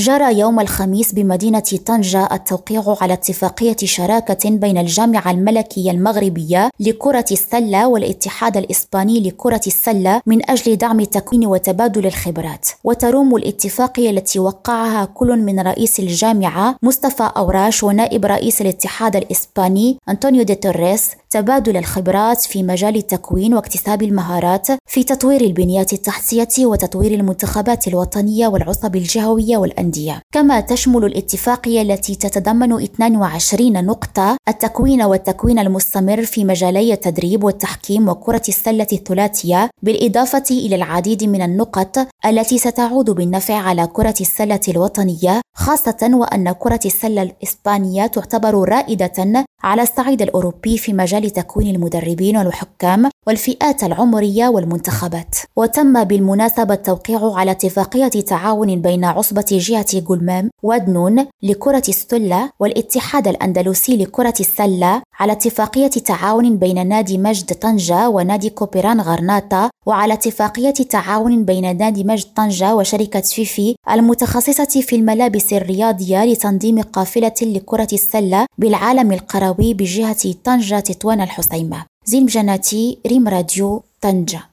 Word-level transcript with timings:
جرى 0.00 0.38
يوم 0.38 0.60
الخميس 0.60 1.12
بمدينة 1.12 1.62
طنجة 1.86 2.28
التوقيع 2.32 2.96
على 3.00 3.12
اتفاقية 3.12 3.76
شراكة 3.84 4.50
بين 4.50 4.78
الجامعة 4.78 5.30
الملكية 5.30 5.90
المغربية 5.90 6.70
لكرة 6.80 7.24
السلة 7.32 7.88
والاتحاد 7.88 8.56
الإسباني 8.56 9.20
لكرة 9.20 9.60
السلة 9.66 10.20
من 10.26 10.50
أجل 10.50 10.76
دعم 10.76 11.04
تكوين 11.04 11.46
وتبادل 11.46 12.06
الخبرات. 12.06 12.68
وتروم 12.84 13.36
الاتفاقية 13.36 14.10
التي 14.10 14.38
وقعها 14.38 15.04
كل 15.04 15.36
من 15.38 15.60
رئيس 15.60 16.00
الجامعة 16.00 16.76
مصطفى 16.82 17.30
أوراش 17.36 17.82
ونائب 17.82 18.24
رئيس 18.24 18.60
الاتحاد 18.60 19.16
الإسباني 19.16 19.98
أنطونيو 20.08 20.42
دي 20.42 20.54
توريس 20.54 21.10
تبادل 21.30 21.76
الخبرات 21.76 22.40
في 22.40 22.62
مجال 22.62 22.96
التكوين 22.96 23.54
واكتساب 23.54 24.02
المهارات 24.02 24.66
في 24.86 25.04
تطوير 25.04 25.40
البنيات 25.40 25.92
التحتية 25.92 26.66
وتطوير 26.66 27.14
المنتخبات 27.14 27.88
الوطنية 27.88 28.48
والعصب 28.48 28.96
الجهوية 28.96 29.56
والأندية. 29.56 29.89
كما 30.34 30.60
تشمل 30.60 31.04
الاتفاقية 31.04 31.82
التي 31.82 32.14
تتضمن 32.14 32.82
22 32.82 33.84
نقطة 33.84 34.36
التكوين 34.48 35.02
والتكوين 35.02 35.58
المستمر 35.58 36.22
في 36.22 36.44
مجالي 36.44 36.92
التدريب 36.92 37.44
والتحكيم 37.44 38.08
وكرة 38.08 38.42
السلة 38.48 38.86
الثلاثية 38.92 39.70
بالإضافة 39.82 40.44
إلى 40.50 40.76
العديد 40.76 41.24
من 41.24 41.42
النقط 41.42 41.98
التي 42.26 42.58
ستعود 42.58 43.10
بالنفع 43.10 43.54
على 43.54 43.86
كرة 43.86 44.14
السلة 44.20 44.60
الوطنية 44.68 45.40
خاصة 45.56 46.10
وأن 46.12 46.52
كرة 46.52 46.80
السلة 46.86 47.22
الإسبانية 47.22 48.06
تعتبر 48.06 48.68
رائدة 48.68 49.44
على 49.62 49.82
الصعيد 49.82 50.22
الأوروبي 50.22 50.78
في 50.78 50.92
مجال 50.92 51.30
تكوين 51.30 51.74
المدربين 51.74 52.36
والحكام 52.36 53.10
والفئات 53.26 53.84
العمرية 53.84 54.48
والمنتخبات. 54.48 55.36
وتم 55.56 56.04
بالمناسبة 56.04 56.74
التوقيع 56.74 57.34
على 57.34 57.50
اتفاقية 57.50 58.08
تعاون 58.08 58.80
بين 58.80 59.04
عصبة 59.04 59.44
جهة 59.50 60.00
جلمام 60.00 60.50
ودنون 60.62 61.26
لكرة 61.42 61.82
السلة 61.88 62.50
والاتحاد 62.60 63.28
الأندلسي 63.28 63.96
لكرة 63.96 64.34
السلة 64.40 65.02
على 65.20 65.32
اتفاقية 65.32 65.88
تعاون 65.88 66.56
بين 66.56 66.88
نادي 66.88 67.18
مجد 67.18 67.54
طنجة 67.54 68.08
ونادي 68.08 68.50
كوبيران 68.50 69.00
غرناطة 69.00 69.70
وعلى 69.86 70.12
اتفاقية 70.12 70.70
تعاون 70.70 71.44
بين 71.44 71.76
نادي 71.76 72.04
مجد 72.04 72.26
طنجة 72.36 72.74
وشركة 72.74 73.20
فيفي 73.20 73.76
المتخصصة 73.90 74.80
في 74.80 74.96
الملابس 74.96 75.52
الرياضية 75.52 76.24
لتنظيم 76.24 76.82
قافلة 76.82 77.34
لكرة 77.42 77.88
السلة 77.92 78.46
بالعالم 78.58 79.12
القروي 79.12 79.74
بجهة 79.74 80.34
طنجة 80.44 80.80
تطوان 80.80 81.20
الحسيمة. 81.20 81.89
زين 82.04 82.26
جناتي 82.26 82.98
ريم 83.06 83.28
راديو 83.28 83.82
طنجة. 84.00 84.49